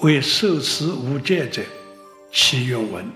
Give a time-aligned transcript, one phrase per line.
[0.00, 1.62] 为受持无间者，
[2.30, 3.10] 祈愿闻。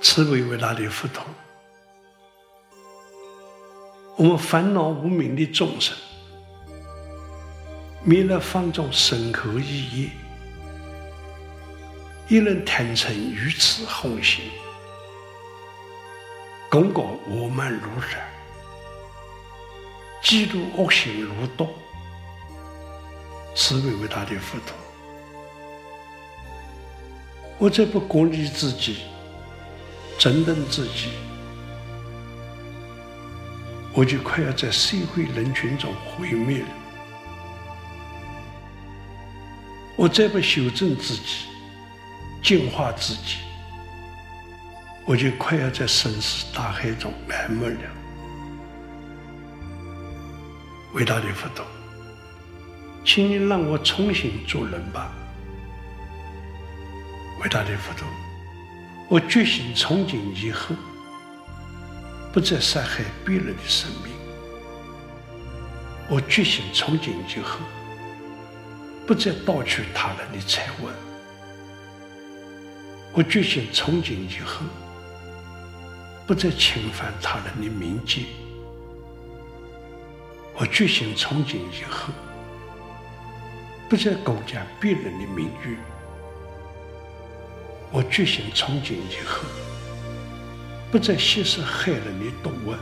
[0.00, 1.22] 慈悲伟大的佛陀，
[4.16, 5.94] 我们烦恼无明的众生，
[8.02, 10.10] 弥勒方中身口意业，
[12.28, 14.44] 亦能坦诚于此红心，
[16.70, 18.26] 功过我慢如山，
[20.22, 21.68] 嫉妒恶行如毒。
[23.54, 24.76] 慈悲伟大的佛陀，
[27.56, 29.02] 我再不鼓励自己、
[30.18, 31.10] 整顿自己，
[33.92, 36.68] 我就快要在社会人群中毁灭了。
[39.96, 41.46] 我再不修正自己、
[42.42, 43.36] 净化自己，
[45.06, 47.90] 我就快要在生死大海中埋没了。
[50.94, 51.64] 伟大的佛陀。
[53.04, 55.12] 请你让我重新做人吧，
[57.42, 58.08] 伟大的佛陀，
[59.08, 60.74] 我决心从今以后
[62.32, 64.10] 不再杀害别人的生命，
[66.08, 67.58] 我决心从今以后
[69.06, 70.88] 不再盗取他人的财物，
[73.12, 74.64] 我决心从今以后
[76.26, 78.22] 不再侵犯他人的名节，
[80.56, 82.08] 我决心从今以后。
[83.88, 85.76] 不再勾结别人的名誉，
[87.92, 89.44] 我决心从今以后
[90.90, 92.74] 不再吸食害人的毒物。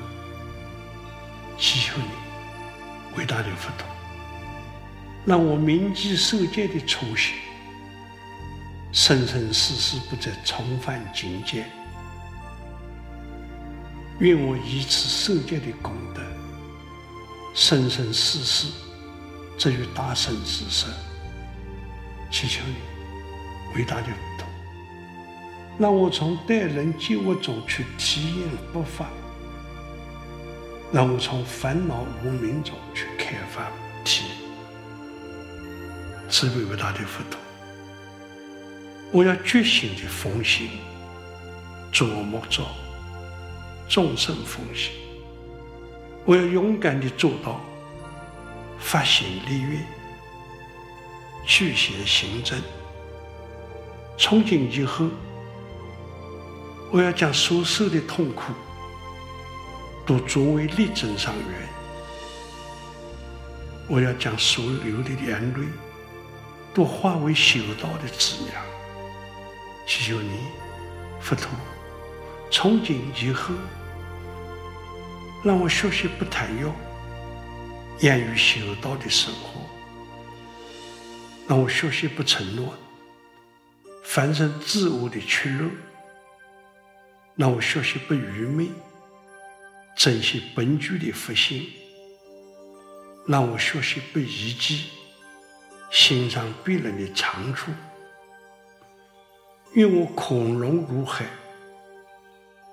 [1.59, 3.87] 祈求你，伟大的佛陀，
[5.25, 7.35] 让我铭记受戒的初心，
[8.91, 11.65] 生生世世不再重犯境界。
[14.19, 16.21] 愿我以此受戒的功德，
[17.55, 18.82] 生生世世。
[19.63, 20.91] 至于大圣之身，
[22.33, 24.47] 祈求你，伟大的佛陀，
[25.79, 29.07] 让我从待人接物中去体验佛法，
[30.93, 34.25] 让我从烦恼无明中去开发菩提。
[36.29, 37.39] 慈悲伟大的佛陀，
[39.13, 40.71] 我要决心的奉行，
[41.93, 42.67] 作莫作，
[43.89, 44.91] 众生奉行，
[46.25, 47.61] 我要勇敢的做到。
[48.83, 49.87] 发心立愿，
[51.47, 52.61] 具显行证。
[54.19, 55.09] 从今以后，
[56.91, 58.53] 我要将所受的痛苦
[60.05, 61.69] 都作为力争上缘。
[63.89, 65.67] 我要将所流的眼泪
[66.75, 68.63] 都化为修道的资粮。
[69.87, 70.39] 祈求你，
[71.21, 71.49] 佛陀，
[72.51, 73.55] 从今以后，
[75.43, 76.67] 让我学习不贪欲。
[78.03, 79.61] 严于修道的生活，
[81.47, 82.75] 让我学习不承诺，
[84.03, 85.69] 反省自我的取乐；
[87.37, 88.69] 让我学习不愚昧，
[89.97, 91.63] 珍惜本具的佛性；
[93.29, 94.87] 让我学习不遗迹，
[95.93, 97.71] 欣赏别人的长处。
[99.75, 101.25] 愿我宽容如海，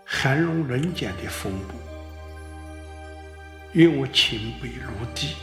[0.04, 1.99] 涵容人间的风波。
[3.74, 5.36] 愿我谦卑如地，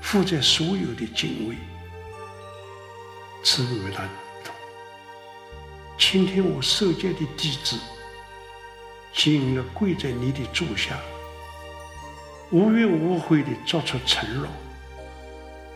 [0.00, 1.56] 负载所有的敬畏，
[3.42, 4.54] 慈悲伟大的佛陀，
[5.98, 7.76] 倾听我受戒的弟子，
[9.12, 10.96] 敬意地跪在你的座下，
[12.52, 14.46] 无怨无悔地作出承诺，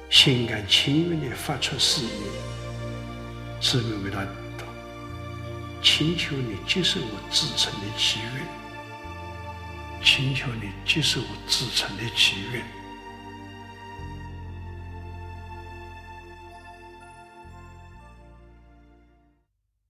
[0.09, 2.13] 心甘情愿地发出誓言，
[3.61, 4.69] 慈悲伟大的佛陀，
[5.83, 8.66] 请求你接受我至诚的祈愿。
[10.07, 12.76] 请求你接受我至诚的祈愿。